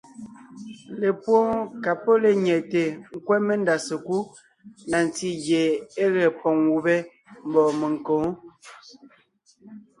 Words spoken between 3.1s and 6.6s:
nkwɛ́ mendá sekúd na ntí gie é ge poŋ